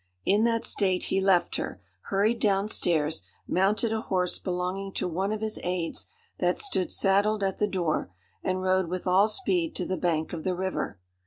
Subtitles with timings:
[0.25, 5.31] In that state he left her, hurried down stairs, mounted a horse belonging to one
[5.31, 6.07] of his aides
[6.39, 8.11] that stood saddled at the door,
[8.43, 10.97] and rode with all speed to the bank of the river.